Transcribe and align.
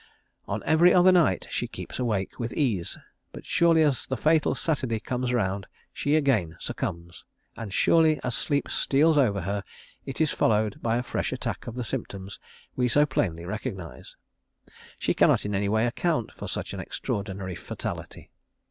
On 0.47 0.63
every 0.65 0.91
other 0.95 1.11
night 1.11 1.45
she 1.51 1.67
keeps 1.67 1.99
awake 1.99 2.39
with 2.39 2.53
ease, 2.53 2.97
but 3.31 3.45
surely 3.45 3.83
as 3.83 4.07
the 4.07 4.17
fatal 4.17 4.55
Saturday 4.55 4.99
comes 4.99 5.31
round 5.31 5.67
she 5.93 6.15
again 6.15 6.57
succumbs, 6.59 7.23
and 7.55 7.71
surely 7.71 8.19
as 8.23 8.33
sleep 8.33 8.67
steals 8.67 9.15
over 9.15 9.41
her 9.41 9.63
is 10.07 10.19
it 10.19 10.29
followed 10.29 10.81
by 10.81 10.97
a 10.97 11.03
fresh 11.03 11.31
attack 11.31 11.67
of 11.67 11.75
the 11.75 11.83
symptoms 11.83 12.39
we 12.75 12.87
so 12.87 13.05
plainly 13.05 13.45
recognise. 13.45 14.15
She 14.97 15.13
cannot 15.13 15.45
in 15.45 15.53
any 15.53 15.69
way 15.69 15.85
account 15.85 16.31
for 16.31 16.47
such 16.47 16.73
an 16.73 16.79
extraordinary 16.79 17.53
fatality. 17.53 18.31